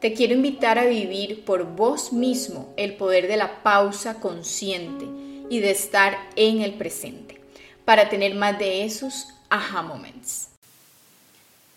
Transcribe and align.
Te 0.00 0.14
quiero 0.14 0.32
invitar 0.32 0.78
a 0.78 0.86
vivir 0.86 1.44
por 1.44 1.76
vos 1.76 2.10
mismo 2.10 2.72
el 2.78 2.94
poder 2.94 3.28
de 3.28 3.36
la 3.36 3.62
pausa 3.62 4.14
consciente 4.14 5.04
y 5.50 5.60
de 5.60 5.72
estar 5.72 6.16
en 6.36 6.62
el 6.62 6.72
presente 6.72 7.38
para 7.84 8.08
tener 8.08 8.34
más 8.34 8.58
de 8.58 8.86
esos 8.86 9.26
aha 9.50 9.82
moments. 9.82 10.48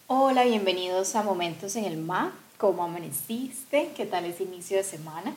Hola, 0.08 0.46
bienvenidos 0.46 1.16
a 1.16 1.24
Momentos 1.24 1.76
en 1.76 1.84
el 1.84 1.98
MA. 1.98 2.34
¿Cómo 2.58 2.86
amaneciste? 2.86 3.92
¿Qué 3.94 4.06
tal 4.06 4.24
es 4.24 4.40
inicio 4.40 4.78
de 4.78 4.86
semana? 4.86 5.36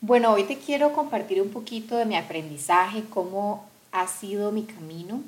Bueno, 0.00 0.32
hoy 0.32 0.44
te 0.44 0.56
quiero 0.56 0.94
compartir 0.94 1.42
un 1.42 1.50
poquito 1.50 1.98
de 1.98 2.06
mi 2.06 2.16
aprendizaje, 2.16 3.04
cómo 3.10 3.68
ha 3.92 4.08
sido 4.08 4.52
mi 4.52 4.62
camino 4.62 5.22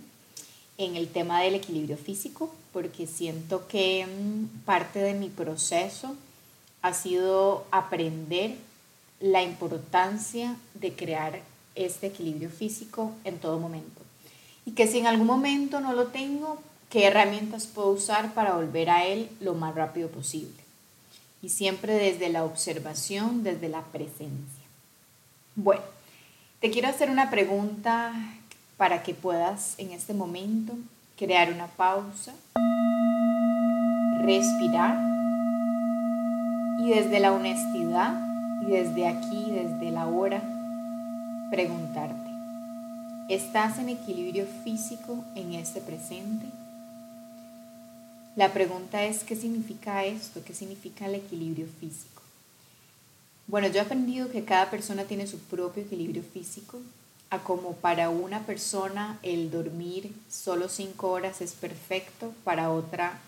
en 0.79 0.97
el 0.97 1.09
tema 1.09 1.43
del 1.43 1.55
equilibrio 1.55 1.99
físico, 1.99 2.51
porque 2.73 3.07
siento 3.07 3.69
que 3.69 4.07
mm, 4.07 4.65
parte 4.65 5.01
de 5.01 5.13
mi 5.13 5.29
proceso 5.29 6.17
ha 6.83 6.93
sido 6.93 7.65
aprender 7.71 8.57
la 9.21 9.43
importancia 9.43 10.57
de 10.75 10.95
crear 10.95 11.41
este 11.77 12.09
equilibrio 12.09 12.51
físico 12.51 13.13
en 13.25 13.39
todo 13.39 13.59
momento. 13.59 14.03
Y 14.67 14.73
que 14.73 14.87
si 14.87 14.99
en 14.99 15.07
algún 15.07 15.29
momento 15.29 15.81
no 15.81 15.93
lo 15.93 16.09
tengo, 16.09 16.61
qué 16.91 17.07
herramientas 17.07 17.67
puedo 17.67 17.89
usar 17.91 18.35
para 18.35 18.55
volver 18.55 18.91
a 18.91 19.07
él 19.07 19.31
lo 19.41 19.55
más 19.55 19.75
rápido 19.75 20.09
posible. 20.09 20.61
Y 21.41 21.49
siempre 21.49 21.95
desde 21.95 22.29
la 22.29 22.45
observación, 22.45 23.43
desde 23.43 23.69
la 23.69 23.83
presencia. 23.83 24.63
Bueno, 25.55 25.83
te 26.61 26.71
quiero 26.71 26.89
hacer 26.89 27.11
una 27.11 27.31
pregunta 27.31 28.13
para 28.77 29.03
que 29.03 29.15
puedas 29.15 29.75
en 29.79 29.93
este 29.93 30.15
momento 30.15 30.75
crear 31.17 31.53
una 31.53 31.69
pausa, 31.69 32.35
respirar 34.25 35.12
y 36.83 36.89
desde 36.89 37.21
la 37.21 37.33
honestidad 37.33 38.13
y 38.61 38.73
desde 38.73 39.07
aquí, 39.07 39.53
desde 39.53 39.93
la 39.93 40.09
hora, 40.09 40.43
preguntarte, 41.49 42.29
¿estás 43.29 43.79
en 43.79 43.89
equilibrio 43.89 44.47
físico 44.65 45.25
en 45.37 45.53
este 45.53 45.81
presente? 45.81 46.45
La 48.35 48.53
pregunta 48.53 49.05
es, 49.05 49.23
¿qué 49.23 49.37
significa 49.37 50.05
esto? 50.05 50.43
¿Qué 50.45 50.55
significa 50.55 51.07
el 51.07 51.15
equilibrio 51.15 51.69
físico? 51.79 52.21
Bueno, 53.47 53.69
yo 53.69 53.77
he 53.77 53.83
aprendido 53.83 54.29
que 54.33 54.45
cada 54.45 54.69
persona 54.69 55.05
tiene 55.05 55.29
su 55.29 55.39
propio 55.39 55.85
equilibrio 55.85 56.25
físico, 56.25 56.81
a 57.31 57.39
como 57.39 57.75
para 57.75 58.11
una 58.11 58.41
persona 58.41 59.21
el 59.23 59.53
dormir 59.53 60.13
solo 60.29 60.69
cinco 60.69 61.13
horas 61.13 61.43
es 61.43 61.53
perfecto, 61.53 62.35
para 62.43 62.73
otra 62.73 63.21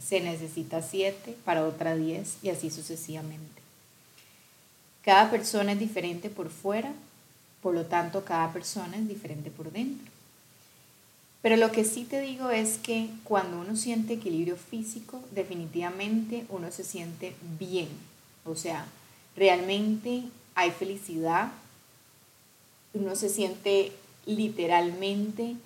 se 0.00 0.20
necesita 0.20 0.82
7, 0.82 1.36
para 1.44 1.64
otra 1.64 1.96
10 1.96 2.38
y 2.42 2.50
así 2.50 2.70
sucesivamente. 2.70 3.60
Cada 5.02 5.30
persona 5.30 5.72
es 5.72 5.78
diferente 5.78 6.28
por 6.28 6.50
fuera, 6.50 6.92
por 7.62 7.74
lo 7.74 7.86
tanto 7.86 8.24
cada 8.24 8.52
persona 8.52 8.96
es 8.96 9.08
diferente 9.08 9.50
por 9.50 9.70
dentro. 9.70 10.10
Pero 11.42 11.56
lo 11.56 11.72
que 11.72 11.84
sí 11.84 12.04
te 12.04 12.20
digo 12.20 12.50
es 12.50 12.78
que 12.78 13.08
cuando 13.24 13.60
uno 13.60 13.76
siente 13.76 14.14
equilibrio 14.14 14.56
físico, 14.56 15.22
definitivamente 15.30 16.44
uno 16.50 16.70
se 16.70 16.84
siente 16.84 17.34
bien. 17.58 17.88
O 18.44 18.56
sea, 18.56 18.86
realmente 19.36 20.24
hay 20.54 20.70
felicidad, 20.70 21.50
uno 22.92 23.16
se 23.16 23.30
siente 23.30 23.92
literalmente 24.26 25.56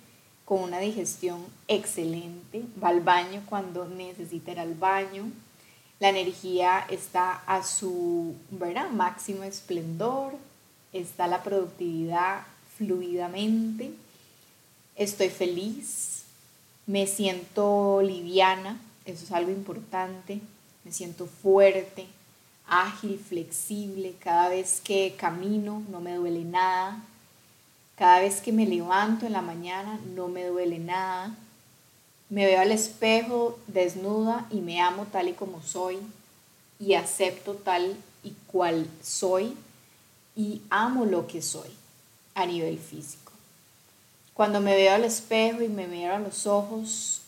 con 0.45 0.61
una 0.61 0.79
digestión 0.79 1.43
excelente, 1.67 2.63
va 2.81 2.89
al 2.89 3.01
baño 3.01 3.41
cuando 3.49 3.87
necesita 3.87 4.51
ir 4.51 4.59
al 4.59 4.75
baño, 4.75 5.31
la 5.99 6.09
energía 6.09 6.85
está 6.89 7.43
a 7.47 7.63
su 7.63 8.35
¿verdad? 8.51 8.89
máximo 8.89 9.43
esplendor, 9.43 10.33
está 10.93 11.27
la 11.27 11.41
productividad 11.41 12.43
fluidamente, 12.77 13.91
estoy 14.95 15.29
feliz, 15.29 16.23
me 16.85 17.07
siento 17.07 18.01
liviana, 18.03 18.79
eso 19.05 19.23
es 19.23 19.31
algo 19.31 19.51
importante, 19.51 20.39
me 20.83 20.91
siento 20.91 21.25
fuerte, 21.25 22.05
ágil, 22.67 23.19
flexible, 23.19 24.15
cada 24.19 24.49
vez 24.49 24.81
que 24.81 25.15
camino 25.17 25.83
no 25.89 26.01
me 26.01 26.15
duele 26.15 26.43
nada, 26.43 27.01
cada 27.95 28.19
vez 28.19 28.41
que 28.41 28.51
me 28.51 28.65
levanto 28.65 29.25
en 29.25 29.33
la 29.33 29.41
mañana 29.41 29.99
no 30.13 30.27
me 30.27 30.45
duele 30.45 30.79
nada. 30.79 31.35
Me 32.29 32.45
veo 32.45 32.61
al 32.61 32.71
espejo 32.71 33.57
desnuda 33.67 34.47
y 34.51 34.61
me 34.61 34.81
amo 34.81 35.05
tal 35.11 35.29
y 35.29 35.33
como 35.33 35.61
soy 35.61 35.99
y 36.79 36.95
acepto 36.95 37.53
tal 37.53 37.95
y 38.23 38.31
cual 38.47 38.87
soy 39.01 39.55
y 40.35 40.61
amo 40.69 41.05
lo 41.05 41.27
que 41.27 41.41
soy 41.41 41.69
a 42.33 42.45
nivel 42.45 42.77
físico. 42.77 43.31
Cuando 44.33 44.59
me 44.59 44.75
veo 44.75 44.93
al 44.93 45.05
espejo 45.05 45.61
y 45.61 45.69
me 45.69 45.87
miro 45.87 46.13
a 46.13 46.19
los 46.19 46.45
ojos, 46.45 47.21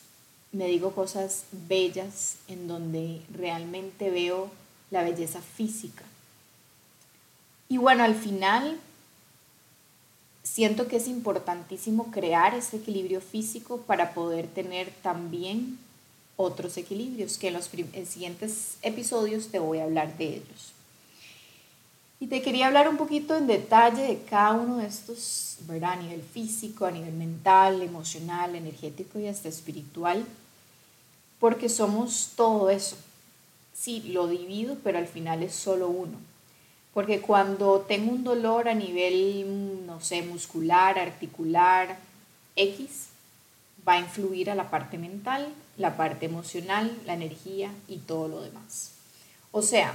me 0.52 0.68
digo 0.68 0.92
cosas 0.92 1.46
bellas 1.52 2.36
en 2.50 2.68
donde 2.68 3.22
realmente 3.34 4.10
veo 4.10 4.50
la 4.92 5.04
belleza 5.04 5.40
física. 5.42 6.04
Y 7.70 7.78
bueno, 7.78 8.04
al 8.04 8.16
final 8.16 8.78
siento 10.54 10.88
que 10.88 10.98
es 10.98 11.08
importantísimo 11.08 12.12
crear 12.12 12.56
ese 12.56 12.78
equilibrio 12.78 13.22
físico 13.22 13.78
para 13.82 14.14
poder 14.14 14.48
tener 14.48 14.92
también 15.02 15.78
otros 16.36 16.78
equilibrios, 16.78 17.38
que 17.38 17.50
en 17.50 17.56
los 17.56 17.70
siguientes 18.08 18.78
episodios 18.82 19.48
te 19.50 19.60
voy 19.60 19.80
a 19.80 19.84
hablar 19.84 20.18
de 20.18 20.36
ellos. 20.36 20.74
Y 22.20 22.28
te 22.28 22.42
quería 22.42 22.68
hablar 22.68 22.90
un 22.90 22.98
poquito 22.98 23.38
en 23.38 23.46
detalle 23.46 24.02
de 24.04 24.22
cada 24.24 24.54
uno 24.54 24.78
de 24.78 24.88
estos. 24.88 25.44
A 25.82 25.96
nivel 25.96 26.22
físico, 26.22 26.86
a 26.86 26.92
nivel 26.92 27.14
mental, 27.14 27.82
emocional, 27.82 28.56
energético 28.56 29.20
y 29.20 29.28
hasta 29.28 29.50
espiritual, 29.50 30.24
porque 31.40 31.68
somos 31.68 32.34
todo 32.36 32.70
eso. 32.70 32.96
Sí, 33.74 34.04
lo 34.08 34.28
divido, 34.28 34.78
pero 34.84 35.00
al 35.00 35.08
final 35.08 35.42
es 35.42 35.54
solo 35.54 35.90
uno. 35.90 36.18
Porque 36.98 37.22
cuando 37.22 37.82
tengo 37.82 38.12
un 38.12 38.24
dolor 38.24 38.68
a 38.68 38.74
nivel, 38.74 39.86
no 39.86 40.02
sé, 40.02 40.24
muscular, 40.24 40.98
articular, 40.98 41.96
X, 42.56 43.10
va 43.88 43.94
a 43.94 44.00
influir 44.00 44.50
a 44.50 44.56
la 44.56 44.72
parte 44.72 44.98
mental, 44.98 45.48
la 45.78 45.96
parte 45.96 46.26
emocional, 46.26 46.92
la 47.06 47.14
energía 47.14 47.70
y 47.88 47.98
todo 47.98 48.28
lo 48.28 48.42
demás. 48.42 48.94
O 49.52 49.62
sea, 49.62 49.94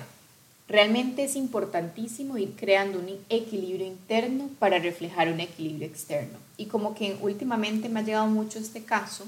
realmente 0.69 1.25
es 1.25 1.35
importantísimo 1.35 2.39
ir 2.39 2.55
creando 2.55 3.01
un 3.01 3.19
equilibrio 3.29 3.85
interno 3.85 4.49
para 4.61 4.79
reflejar 4.79 5.27
un 5.33 5.41
equilibrio 5.41 5.89
externo. 5.89 6.39
Y 6.57 6.67
como 6.67 6.95
que 6.95 7.17
últimamente 7.21 7.89
me 7.89 7.99
ha 7.99 8.05
llegado 8.05 8.29
mucho 8.29 8.61
este 8.61 8.85
caso 8.85 9.25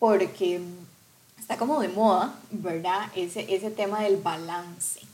porque 0.00 0.60
está 1.38 1.56
como 1.58 1.80
de 1.80 1.90
moda, 1.90 2.34
¿verdad? 2.50 3.12
Ese, 3.14 3.54
ese 3.54 3.70
tema 3.70 4.02
del 4.02 4.16
balance. 4.16 5.06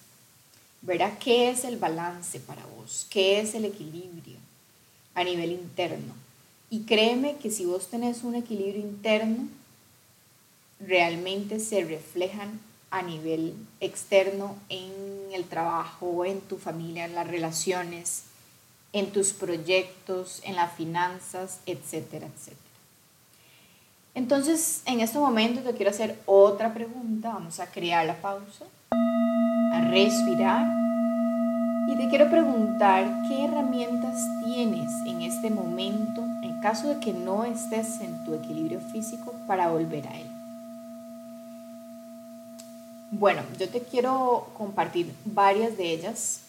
Verá 0.82 1.16
qué 1.18 1.50
es 1.50 1.64
el 1.64 1.76
balance 1.76 2.40
para 2.40 2.66
vos, 2.76 3.06
qué 3.08 3.38
es 3.38 3.54
el 3.54 3.64
equilibrio 3.64 4.36
a 5.14 5.22
nivel 5.22 5.52
interno. 5.52 6.12
Y 6.70 6.80
créeme 6.82 7.36
que 7.36 7.50
si 7.50 7.64
vos 7.64 7.88
tenés 7.88 8.24
un 8.24 8.34
equilibrio 8.34 8.80
interno, 8.80 9.46
realmente 10.80 11.60
se 11.60 11.84
reflejan 11.84 12.58
a 12.90 13.02
nivel 13.02 13.54
externo 13.80 14.56
en 14.68 14.92
el 15.32 15.44
trabajo, 15.44 16.24
en 16.24 16.40
tu 16.40 16.58
familia, 16.58 17.04
en 17.04 17.14
las 17.14 17.28
relaciones, 17.28 18.24
en 18.92 19.12
tus 19.12 19.32
proyectos, 19.32 20.40
en 20.44 20.56
las 20.56 20.72
finanzas, 20.74 21.60
etcétera, 21.64 22.26
etcétera. 22.26 22.58
Entonces, 24.14 24.82
en 24.84 25.00
este 25.00 25.18
momento 25.18 25.60
te 25.60 25.74
quiero 25.74 25.90
hacer 25.90 26.18
otra 26.26 26.74
pregunta. 26.74 27.30
Vamos 27.32 27.60
a 27.60 27.70
crear 27.70 28.04
la 28.04 28.20
pausa 28.20 28.66
respirar 29.92 30.81
y 31.92 31.96
te 31.96 32.08
quiero 32.08 32.30
preguntar 32.30 33.04
qué 33.28 33.44
herramientas 33.44 34.18
tienes 34.46 34.90
en 35.06 35.20
este 35.20 35.50
momento 35.50 36.22
en 36.42 36.58
caso 36.62 36.88
de 36.88 37.00
que 37.00 37.12
no 37.12 37.44
estés 37.44 38.00
en 38.00 38.24
tu 38.24 38.32
equilibrio 38.34 38.80
físico 38.80 39.34
para 39.46 39.68
volver 39.68 40.06
a 40.08 40.18
él. 40.18 40.26
Bueno, 43.10 43.42
yo 43.58 43.68
te 43.68 43.82
quiero 43.82 44.48
compartir 44.56 45.12
varias 45.26 45.76
de 45.76 45.92
ellas 45.92 46.40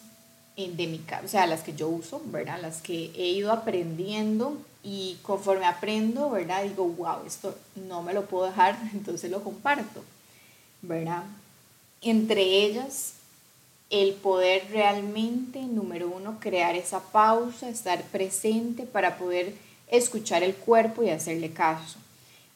de 0.56 0.86
mi 0.86 1.04
o 1.22 1.28
sea, 1.28 1.46
las 1.46 1.62
que 1.62 1.74
yo 1.74 1.88
uso, 1.88 2.22
¿verdad? 2.26 2.58
Las 2.62 2.80
que 2.80 3.10
he 3.14 3.28
ido 3.32 3.52
aprendiendo 3.52 4.56
y 4.82 5.18
conforme 5.22 5.66
aprendo, 5.66 6.30
¿verdad? 6.30 6.62
Digo, 6.62 6.86
wow, 6.86 7.26
esto 7.26 7.54
no 7.88 8.02
me 8.02 8.14
lo 8.14 8.24
puedo 8.24 8.46
dejar, 8.46 8.78
entonces 8.94 9.30
lo 9.30 9.44
comparto, 9.44 10.02
¿verdad? 10.80 11.24
Entre 12.00 12.42
ellas, 12.42 13.14
el 13.90 14.14
poder 14.14 14.66
realmente, 14.70 15.62
número 15.62 16.08
uno, 16.08 16.38
crear 16.40 16.74
esa 16.74 17.00
pausa, 17.00 17.68
estar 17.68 18.02
presente 18.04 18.84
para 18.84 19.18
poder 19.18 19.54
escuchar 19.88 20.42
el 20.42 20.54
cuerpo 20.54 21.02
y 21.02 21.10
hacerle 21.10 21.50
caso. 21.50 21.98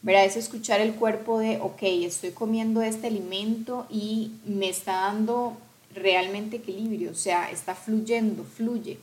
¿Verdad? 0.01 0.25
Es 0.25 0.37
escuchar 0.37 0.81
el 0.81 0.95
cuerpo 0.95 1.39
de, 1.39 1.59
ok, 1.61 1.83
estoy 1.83 2.31
comiendo 2.31 2.83
este 2.83 3.09
alimento 3.09 3.87
y 3.91 4.33
me 4.45 4.69
está 4.69 4.93
dando 4.93 5.57
realmente 5.95 6.57
equilibrio, 6.57 7.11
o 7.11 7.15
sea, 7.15 7.51
está 7.51 7.75
fluyendo, 7.75 8.45
fluye. 8.45 8.99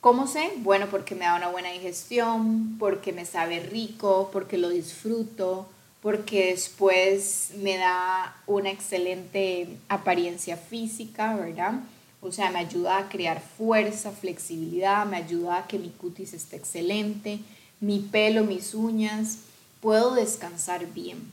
¿Cómo 0.00 0.26
sé? 0.26 0.52
Bueno, 0.58 0.86
porque 0.90 1.14
me 1.14 1.24
da 1.24 1.34
una 1.34 1.48
buena 1.48 1.70
digestión, 1.70 2.76
porque 2.78 3.12
me 3.12 3.24
sabe 3.24 3.60
rico, 3.60 4.28
porque 4.32 4.58
lo 4.58 4.68
disfruto, 4.68 5.66
porque 6.04 6.50
después 6.50 7.52
me 7.62 7.78
da 7.78 8.36
una 8.46 8.70
excelente 8.70 9.68
apariencia 9.88 10.58
física, 10.58 11.34
¿verdad? 11.34 11.80
O 12.20 12.30
sea, 12.30 12.50
me 12.50 12.58
ayuda 12.58 12.98
a 12.98 13.08
crear 13.08 13.40
fuerza, 13.40 14.10
flexibilidad, 14.10 15.06
me 15.06 15.16
ayuda 15.16 15.56
a 15.56 15.66
que 15.66 15.78
mi 15.78 15.88
cutis 15.88 16.34
esté 16.34 16.56
excelente, 16.56 17.38
mi 17.80 18.00
pelo, 18.00 18.44
mis 18.44 18.74
uñas, 18.74 19.38
puedo 19.80 20.14
descansar 20.14 20.92
bien. 20.92 21.32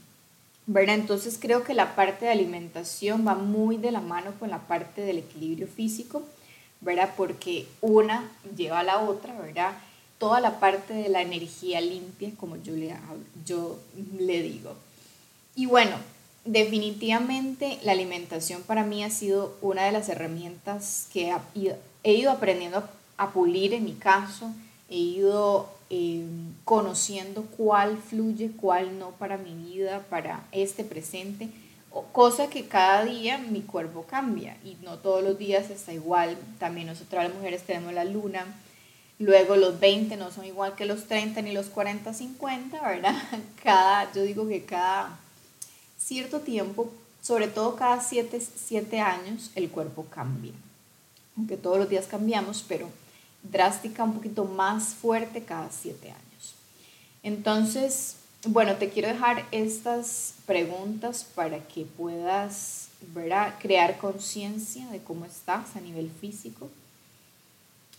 ¿verdad? 0.68 0.96
Entonces 0.96 1.38
creo 1.38 1.66
que 1.66 1.74
la 1.74 1.94
parte 1.94 2.24
de 2.24 2.32
alimentación 2.32 3.28
va 3.28 3.36
muy 3.36 3.76
de 3.76 3.92
la 3.92 4.00
mano 4.00 4.32
con 4.40 4.50
la 4.50 4.60
parte 4.60 5.02
del 5.02 5.18
equilibrio 5.18 5.68
físico, 5.68 6.24
¿verdad? 6.80 7.14
Porque 7.18 7.68
una 7.82 8.24
lleva 8.56 8.80
a 8.80 8.84
la 8.84 9.00
otra, 9.00 9.38
¿verdad? 9.38 9.74
Toda 10.22 10.40
la 10.40 10.62
parte 10.62 10.94
de 10.94 11.10
la 11.10 11.22
energía 11.22 11.82
limpia, 11.82 12.32
como 12.38 12.56
yo 12.56 12.74
le, 12.74 12.96
yo 13.46 13.78
le 14.18 14.42
digo. 14.42 14.76
Y 15.56 15.66
bueno, 15.66 15.98
definitivamente 16.46 17.78
la 17.84 17.92
alimentación 17.92 18.62
para 18.62 18.86
mí 18.86 19.04
ha 19.04 19.10
sido 19.10 19.58
una 19.62 19.84
de 19.84 19.92
las 19.92 20.08
herramientas 20.08 21.08
que 21.12 21.36
he 22.04 22.14
ido 22.14 22.32
aprendiendo 22.32 22.88
a 23.18 23.32
pulir 23.32 23.74
en 23.74 23.84
mi 23.84 23.94
caso, 23.94 24.50
he 24.90 24.96
ido 24.96 25.70
Em, 25.94 26.54
conociendo 26.64 27.44
cuál 27.58 27.98
fluye, 27.98 28.52
cuál 28.56 28.98
no 28.98 29.10
para 29.12 29.36
mi 29.36 29.54
vida, 29.54 30.06
para 30.10 30.46
este 30.54 30.86
presente, 30.86 31.50
cosa 32.14 32.50
que 32.50 32.66
cada 32.66 33.04
día 33.04 33.38
mi 33.40 33.60
cuerpo 33.60 34.06
cambia 34.10 34.56
y 34.64 34.78
no 34.86 35.00
todos 35.00 35.22
los 35.22 35.38
días 35.38 35.70
está 35.70 35.92
igual. 35.92 36.38
También 36.60 36.88
nosotras 36.88 37.26
las 37.26 37.36
mujeres 37.36 37.64
tenemos 37.64 37.92
la 37.92 38.06
luna, 38.06 38.46
luego 39.22 39.56
los 39.56 39.80
20 39.80 40.18
no 40.18 40.32
son 40.32 40.46
igual 40.46 40.76
que 40.76 40.86
los 40.86 41.06
30 41.06 41.42
ni 41.42 41.54
los 41.54 41.68
40, 41.68 42.14
50, 42.14 42.82
¿verdad? 42.82 43.16
Cada, 43.64 44.12
yo 44.14 44.24
digo 44.24 44.48
que 44.48 44.66
cada 44.66 45.20
cierto 45.98 46.40
tiempo, 46.40 46.92
sobre 47.22 47.48
todo 47.48 47.76
cada 47.76 48.02
7 48.02 49.00
años, 49.00 49.52
el 49.56 49.70
cuerpo 49.70 50.06
cambia. 50.10 50.54
Aunque 51.38 51.58
todos 51.58 51.78
los 51.78 51.90
días 51.90 52.08
cambiamos, 52.08 52.66
pero 52.68 52.90
drástica, 53.44 54.04
un 54.04 54.14
poquito 54.14 54.46
más 54.46 54.94
fuerte 54.94 55.44
cada 55.44 55.72
siete 55.72 56.10
años. 56.10 56.56
Entonces, 57.24 58.18
bueno, 58.46 58.76
te 58.76 58.90
quiero 58.90 59.08
dejar 59.08 59.46
estas 59.52 60.34
preguntas 60.46 61.26
para 61.36 61.60
que 61.68 61.86
puedas 61.86 62.90
crear 63.60 63.98
conciencia 63.98 64.88
de 64.88 65.00
cómo 65.00 65.26
estás 65.26 65.76
a 65.76 65.82
nivel 65.82 66.10
físico. 66.10 66.70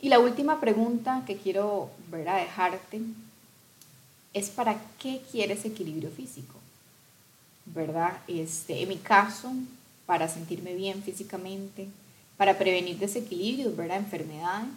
Y 0.03 0.09
la 0.09 0.19
última 0.19 0.61
pregunta 0.61 1.23
que 1.27 1.37
quiero 1.37 1.89
dejarte 2.11 3.01
es 4.35 4.51
para 4.51 4.79
qué 4.99 5.23
quieres 5.31 5.65
equilibrio 5.65 6.11
físico. 6.11 6.57
¿Verdad? 7.65 8.19
Este, 8.27 8.83
en 8.83 8.89
mi 8.89 8.97
caso, 8.97 9.53
para 10.05 10.29
sentirme 10.29 10.75
bien 10.75 11.03
físicamente, 11.05 11.87
para 12.37 12.59
prevenir 12.59 12.99
desequilibrios, 12.99 13.77
¿verdad? 13.77 13.99
Enfermedades 13.99 14.69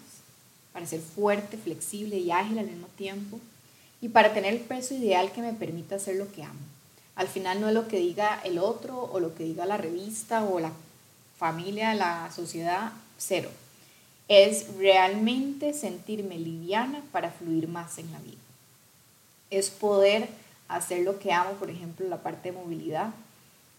para 0.72 0.86
ser 0.86 1.00
fuerte, 1.00 1.58
flexible 1.58 2.18
y 2.18 2.32
ágil 2.32 2.60
al 2.60 2.68
mismo 2.68 2.88
tiempo 2.98 3.40
y 4.02 4.10
para 4.10 4.34
tener 4.34 4.54
el 4.54 4.60
peso 4.60 4.94
ideal 4.94 5.32
que 5.32 5.42
me 5.42 5.54
permita 5.54 5.96
hacer 5.96 6.18
lo 6.18 6.32
que 6.32 6.44
amo. 6.44 6.60
Al 7.16 7.30
final 7.30 7.62
no 7.62 7.70
es 7.70 7.74
lo 7.74 7.88
que 7.88 7.98
diga 7.98 8.42
el 8.44 8.60
otro 8.60 9.10
o 9.12 9.20
lo 9.22 9.34
que 9.34 9.46
diga 9.46 9.66
la 9.66 9.78
revista 9.78 10.44
o 10.44 10.60
la 10.60 10.74
familia, 11.40 11.96
la 11.96 12.30
sociedad, 12.32 12.92
cero. 13.18 13.50
Es 14.28 14.76
realmente 14.78 15.74
sentirme 15.74 16.38
liviana 16.38 17.02
para 17.12 17.32
fluir 17.32 17.68
más 17.68 17.98
en 17.98 18.12
la 18.12 18.20
vida. 18.20 18.38
Es 19.50 19.70
poder 19.70 20.28
hacer 20.68 21.04
lo 21.04 21.20
que 21.20 21.32
amo, 21.32 21.52
por 21.52 21.70
ejemplo, 21.70 22.08
la 22.08 22.18
parte 22.18 22.52
de 22.52 22.58
movilidad, 22.58 23.14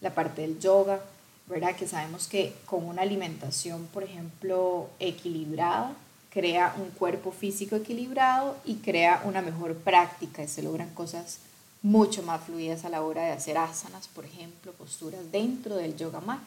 la 0.01 0.13
parte 0.13 0.41
del 0.41 0.59
yoga, 0.59 1.01
¿verdad? 1.47 1.75
Que 1.75 1.87
sabemos 1.87 2.27
que 2.27 2.53
con 2.65 2.85
una 2.85 3.01
alimentación, 3.01 3.87
por 3.87 4.03
ejemplo, 4.03 4.89
equilibrada, 4.99 5.93
crea 6.29 6.75
un 6.77 6.91
cuerpo 6.91 7.31
físico 7.31 7.75
equilibrado 7.75 8.57
y 8.63 8.75
crea 8.75 9.21
una 9.25 9.41
mejor 9.41 9.75
práctica 9.75 10.43
y 10.43 10.47
se 10.47 10.61
logran 10.61 10.93
cosas 10.93 11.39
mucho 11.81 12.21
más 12.23 12.43
fluidas 12.43 12.85
a 12.85 12.89
la 12.89 13.01
hora 13.01 13.23
de 13.23 13.31
hacer 13.31 13.57
asanas, 13.57 14.07
por 14.07 14.25
ejemplo, 14.25 14.71
posturas 14.73 15.31
dentro 15.31 15.75
del 15.75 15.95
yoga 15.95 16.19
mat. 16.19 16.41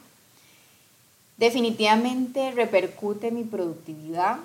Definitivamente 1.40 2.50
repercute 2.50 3.30
mi 3.30 3.44
productividad, 3.44 4.40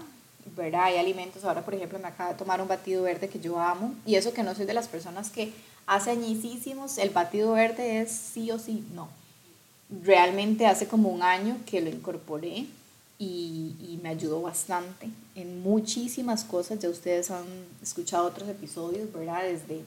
¿verdad? 0.56 0.86
Hay 0.86 0.95
alimentos, 0.95 1.44
ahora 1.44 1.65
por 1.65 1.74
ejemplo 1.74 2.00
me 2.00 2.07
acaba 2.07 2.31
de 2.31 2.39
tomar 2.39 2.62
un 2.62 2.69
batido 2.69 3.03
verde 3.03 3.27
que 3.27 3.38
yo 3.38 3.59
amo 3.59 3.94
y 4.06 4.15
eso 4.15 4.31
que 4.31 4.44
no 4.44 4.56
soy 4.56 4.65
de 4.65 4.74
las 4.74 4.88
personas 4.88 5.30
que 5.30 5.51
hace 5.88 6.12
añísimos 6.12 6.97
el 6.97 7.09
batido 7.09 7.51
verde 7.51 8.00
es 8.00 8.12
sí 8.13 8.50
o 8.50 8.59
sí, 8.59 8.86
no. 8.94 9.09
Realmente 10.06 10.68
hace 10.68 10.88
como 10.88 11.09
un 11.09 11.21
año 11.21 11.57
que 11.65 11.81
lo 11.81 11.89
incorporé 11.89 12.65
y, 13.19 14.00
me 14.01 14.09
ayudó 14.09 14.41
bastante 14.41 15.09
en 15.36 15.63
muchísimas 15.63 16.45
cosas. 16.45 16.80
Ya 16.80 16.89
ustedes 16.89 17.30
han 17.30 17.45
escuchado 17.81 18.27
otros 18.27 18.48
episodios, 18.48 19.12
¿verdad? 19.12 19.44
Desde 19.44 19.81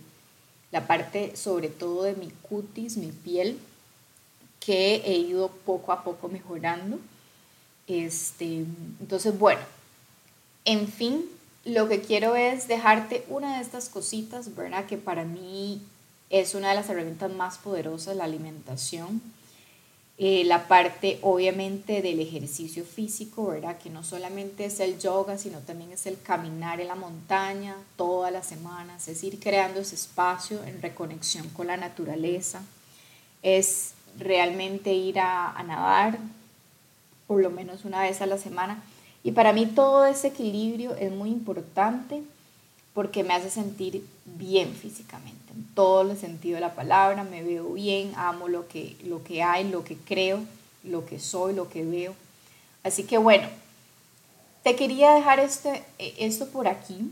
la 0.73 0.87
parte 0.87 1.37
sobre 1.37 1.69
todo 1.69 2.03
de 2.03 2.15
mi 2.15 2.31
cutis, 2.43 2.99
mi 2.99 3.13
piel, 3.13 3.59
que 4.61 4.97
he 5.05 5.15
ido 5.15 5.49
poco 5.65 5.93
a 5.93 6.05
poco 6.05 6.29
mejorando. 6.29 6.99
Este, 7.87 8.65
entonces, 9.01 9.39
bueno, 9.39 9.61
en 10.65 10.89
fin, 10.89 11.25
lo 11.65 11.89
que 11.89 12.01
quiero 12.01 12.37
es 12.37 12.69
dejarte 12.69 13.25
una 13.29 13.57
de 13.57 13.63
estas 13.63 13.89
cositas, 13.89 14.55
¿verdad? 14.55 14.87
Que 14.87 14.99
para 14.99 15.25
mí 15.25 15.83
es 16.31 16.55
una 16.55 16.71
de 16.71 16.75
las 16.75 16.89
herramientas 16.91 17.33
más 17.33 17.59
poderosas, 17.59 18.17
la 18.17 18.25
alimentación 18.25 19.23
eh, 20.21 20.43
la 20.45 20.67
parte 20.67 21.21
obviamente 21.23 22.03
del 22.03 22.19
ejercicio 22.19 22.85
físico, 22.85 23.47
¿verdad? 23.47 23.79
Que 23.79 23.89
no 23.89 24.03
solamente 24.03 24.65
es 24.65 24.81
el 24.81 24.99
yoga, 24.99 25.39
sino 25.39 25.61
también 25.61 25.93
es 25.93 26.07
el 26.07 26.21
caminar 26.21 26.81
en 26.81 26.89
la 26.89 26.97
montaña 26.97 27.77
todas 27.95 28.33
las 28.33 28.45
semanas, 28.45 29.07
es 29.07 29.23
ir 29.23 29.39
creando 29.39 29.79
ese 29.79 29.95
espacio 29.95 30.65
en 30.65 30.83
reconexión 30.83 31.49
con 31.51 31.69
la 31.69 31.77
naturaleza, 31.77 32.63
es 33.45 33.93
realmente 34.19 34.93
ir 34.93 35.19
a, 35.21 35.63
nadar 35.67 36.19
por 37.27 37.41
lo 37.43 37.51
menos 37.51 37.85
una 37.85 38.03
vez 38.03 38.21
a 38.21 38.27
la 38.27 38.39
semana. 38.39 38.83
Y 39.23 39.33
para 39.33 39.53
mí 39.53 39.67
todo 39.67 40.07
ese 40.07 40.29
equilibrio 40.29 40.95
es 40.97 41.13
muy 41.13 41.31
importante 41.31 42.23
porque 42.95 43.23
me 43.23 43.35
hace 43.35 43.51
sentir 43.51 44.05
bien 44.25 44.75
físicamente, 44.75 45.53
en 45.55 45.65
todo 45.75 46.11
el 46.11 46.17
sentido 46.17 46.57
de 46.57 46.63
la 46.63 46.75
palabra, 46.75 47.23
me 47.23 47.43
veo 47.43 47.73
bien, 47.75 48.13
amo 48.17 48.49
lo 48.49 48.67
que, 48.67 48.97
lo 49.05 49.23
que 49.23 49.43
hay, 49.43 49.69
lo 49.69 49.85
que 49.85 49.97
creo, 49.97 50.41
lo 50.83 51.05
que 51.07 51.21
soy, 51.21 51.55
lo 51.55 51.69
que 51.69 51.85
veo. 51.85 52.15
Así 52.83 53.05
que 53.05 53.19
bueno, 53.19 53.49
te 54.63 54.75
quería 54.75 55.13
dejar 55.13 55.39
este, 55.41 55.85
esto 55.99 56.49
por 56.49 56.67
aquí, 56.67 57.11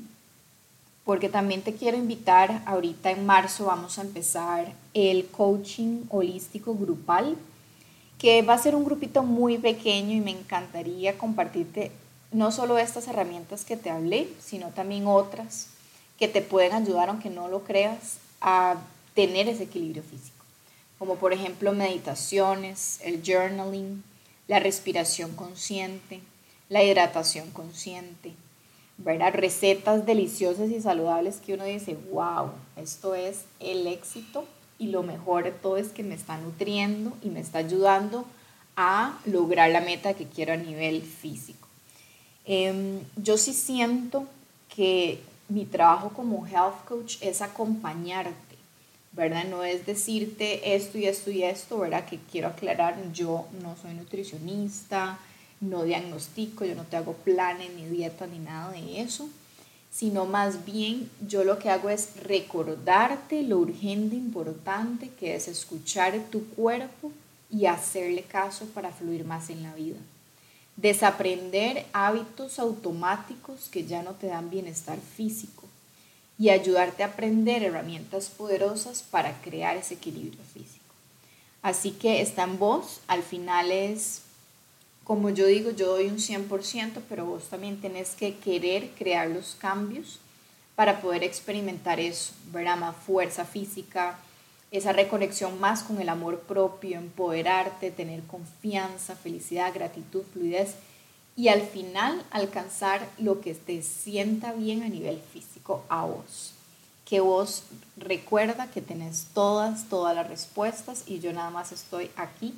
porque 1.07 1.29
también 1.29 1.63
te 1.63 1.73
quiero 1.73 1.97
invitar, 1.97 2.63
ahorita 2.67 3.13
en 3.13 3.25
marzo 3.25 3.67
vamos 3.67 3.97
a 3.97 4.03
empezar 4.03 4.73
el 4.93 5.29
coaching 5.29 6.03
holístico 6.09 6.75
grupal, 6.75 7.37
que 8.19 8.43
va 8.43 8.55
a 8.55 8.59
ser 8.59 8.75
un 8.75 8.85
grupito 8.85 9.23
muy 9.23 9.57
pequeño 9.57 10.17
y 10.17 10.21
me 10.21 10.33
encantaría 10.33 11.17
compartirte 11.17 11.93
no 12.33 12.51
solo 12.51 12.77
estas 12.77 13.07
herramientas 13.07 13.65
que 13.65 13.77
te 13.77 13.89
hablé, 13.89 14.29
sino 14.41 14.71
también 14.71 15.07
otras 15.07 15.69
que 16.19 16.27
te 16.27 16.43
pueden 16.43 16.73
ayudar, 16.73 17.09
aunque 17.09 17.31
no 17.31 17.47
lo 17.47 17.61
creas, 17.63 18.19
a 18.41 18.75
tener 19.15 19.49
ese 19.49 19.63
equilibrio 19.63 20.03
físico. 20.03 20.45
Como 20.99 21.15
por 21.15 21.33
ejemplo 21.33 21.71
meditaciones, 21.73 22.99
el 23.05 23.23
journaling, 23.25 24.03
la 24.49 24.59
respiración 24.59 25.37
consciente, 25.37 26.21
la 26.69 26.83
hidratación 26.83 27.53
consciente, 27.53 28.33
¿verdad? 28.99 29.35
Recetas 29.35 30.07
deliciosas 30.07 30.71
y 30.71 30.81
saludables 30.81 31.37
que 31.37 31.55
uno 31.55 31.65
dice, 31.65 31.97
wow, 32.13 32.51
esto 32.77 33.15
es 33.15 33.45
el 33.61 33.87
éxito 33.87 34.45
y 34.79 34.89
lo 34.89 35.03
mejor 35.03 35.45
de 35.45 35.53
todo 35.53 35.77
es 35.77 35.89
que 35.89 36.03
me 36.03 36.15
está 36.15 36.39
nutriendo 36.39 37.13
y 37.23 37.31
me 37.31 37.41
está 37.41 37.59
ayudando 37.59 38.25
a 38.77 39.19
lograr 39.25 39.71
la 39.71 39.81
meta 39.81 40.15
que 40.15 40.27
quiero 40.27 40.53
a 40.53 40.57
nivel 40.57 41.03
físico. 41.03 41.67
Em, 42.45 43.01
yo 43.17 43.39
sí 43.39 43.53
siento 43.53 44.27
que 44.75 45.21
mi 45.49 45.65
trabajo 45.65 46.11
como 46.11 46.47
health 46.47 46.85
coach 46.87 47.17
es 47.21 47.41
acompañarte, 47.41 48.57
¿verdad? 49.13 49.45
No 49.45 49.65
es 49.65 49.87
decirte 49.87 50.75
esto 50.75 50.99
y 50.99 51.07
esto 51.07 51.31
y 51.31 51.43
esto, 51.43 51.79
¿verdad? 51.79 52.07
Que 52.07 52.19
quiero 52.31 52.49
aclarar, 52.49 52.97
yo 53.13 53.47
no 53.63 53.77
soy 53.81 53.95
nutricionista, 53.95 55.19
no 55.61 55.85
diagnostico, 55.85 56.65
yo 56.65 56.75
no 56.75 56.85
te 56.85 56.97
hago 56.97 57.15
planes 57.15 57.71
ni 57.75 57.87
dieta 57.87 58.27
ni 58.27 58.39
nada 58.39 58.73
de 58.73 59.01
eso, 59.01 59.29
sino 59.91 60.27
más 60.27 60.65
bien 60.65 61.11
yo 61.27 61.45
lo 61.45 61.59
que 61.59 61.71
hago 61.71 61.89
es 61.89 62.23
recordarte 62.23 63.43
lo 63.43 63.59
urgente, 63.59 64.17
importante 64.17 65.11
que 65.19 65.35
es 65.35 65.49
escuchar 65.49 66.19
tu 66.31 66.47
cuerpo 66.51 67.13
y 67.51 67.67
hacerle 67.67 68.23
caso 68.23 68.67
para 68.67 68.93
fluir 68.93 69.25
más 69.25 69.51
en 69.51 69.63
la 69.63 69.75
vida 69.75 69.99
desaprender 70.77 71.87
hábitos 71.93 72.59
automáticos 72.59 73.69
que 73.71 73.87
ya 73.87 74.03
no 74.03 74.13
te 74.13 74.27
dan 74.29 74.51
bienestar 74.51 74.99
físico 74.99 75.65
y 76.39 76.51
ayudarte 76.51 77.03
a 77.03 77.07
aprender 77.07 77.63
herramientas 77.63 78.29
poderosas 78.29 79.03
para 79.03 79.41
crear 79.41 79.77
ese 79.77 79.95
equilibrio 79.95 80.43
físico. 80.53 80.85
Así 81.63 81.93
que 81.93 82.21
está 82.21 82.45
en 82.45 82.59
vos, 82.59 83.01
al 83.09 83.23
final 83.23 83.73
es, 83.73 84.21
como 85.07 85.31
yo 85.31 85.47
digo, 85.47 85.71
yo 85.71 85.87
doy 85.87 86.09
un 86.09 86.19
100%, 86.19 87.01
pero 87.09 87.27
vos 87.27 87.45
también 87.45 87.81
tenés 87.81 88.17
que 88.17 88.35
querer 88.39 88.91
crear 88.99 89.29
los 89.29 89.55
cambios 89.55 90.19
para 90.75 91.01
poder 91.01 91.23
experimentar 91.23 92.01
eso, 92.01 92.33
¿verdad? 92.53 92.77
Más 92.77 92.97
fuerza 92.97 93.45
física, 93.45 94.19
esa 94.73 94.93
reconexión 94.93 95.61
más 95.61 95.85
con 95.85 96.01
el 96.01 96.09
amor 96.09 96.41
propio, 96.41 96.99
empoderarte, 96.99 97.93
tener 97.93 98.23
confianza, 98.25 99.15
felicidad, 99.15 99.73
gratitud, 99.73 100.23
fluidez 100.33 100.75
y 101.37 101.49
al 101.49 101.63
final 101.63 102.25
alcanzar 102.33 103.09
lo 103.19 103.41
que 103.41 103.55
te 103.55 103.83
sienta 103.83 104.55
bien 104.55 104.83
a 104.83 104.89
nivel 104.89 105.21
físico 105.33 105.85
a 105.89 106.05
vos. 106.05 106.53
Que 107.05 107.21
vos 107.21 107.63
recuerda 107.97 108.73
que 108.73 108.83
tenés 108.83 109.29
todas, 109.33 109.89
todas 109.89 110.17
las 110.17 110.29
respuestas 110.29 111.05
y 111.07 111.21
yo 111.21 111.33
nada 111.33 111.51
más 111.51 111.71
estoy 111.71 112.11
aquí 112.17 112.55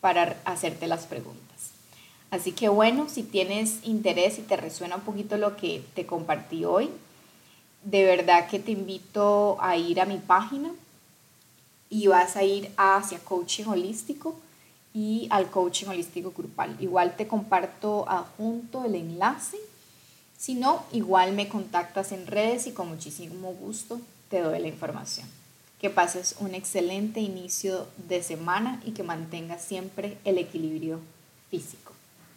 para 0.00 0.36
hacerte 0.44 0.88
las 0.88 1.06
preguntas. 1.06 1.71
Así 2.32 2.52
que 2.52 2.70
bueno, 2.70 3.10
si 3.10 3.24
tienes 3.24 3.80
interés 3.84 4.38
y 4.38 4.42
te 4.42 4.56
resuena 4.56 4.96
un 4.96 5.02
poquito 5.02 5.36
lo 5.36 5.54
que 5.54 5.84
te 5.94 6.06
compartí 6.06 6.64
hoy, 6.64 6.88
de 7.84 8.04
verdad 8.04 8.48
que 8.48 8.58
te 8.58 8.70
invito 8.70 9.58
a 9.60 9.76
ir 9.76 10.00
a 10.00 10.06
mi 10.06 10.16
página 10.16 10.72
y 11.90 12.06
vas 12.06 12.36
a 12.36 12.42
ir 12.42 12.72
hacia 12.78 13.18
coaching 13.18 13.66
holístico 13.66 14.34
y 14.94 15.26
al 15.28 15.50
coaching 15.50 15.88
holístico 15.88 16.32
grupal. 16.34 16.74
Igual 16.80 17.16
te 17.16 17.28
comparto 17.28 18.08
adjunto 18.08 18.82
el 18.86 18.94
enlace. 18.94 19.58
Si 20.38 20.54
no, 20.54 20.84
igual 20.90 21.34
me 21.34 21.50
contactas 21.50 22.12
en 22.12 22.26
redes 22.26 22.66
y 22.66 22.72
con 22.72 22.88
muchísimo 22.88 23.52
gusto 23.52 24.00
te 24.30 24.40
doy 24.40 24.58
la 24.58 24.68
información. 24.68 25.28
Que 25.78 25.90
pases 25.90 26.36
un 26.40 26.54
excelente 26.54 27.20
inicio 27.20 27.86
de 28.08 28.22
semana 28.22 28.80
y 28.86 28.92
que 28.92 29.02
mantengas 29.02 29.62
siempre 29.62 30.16
el 30.24 30.38
equilibrio 30.38 30.98
físico. 31.50 31.91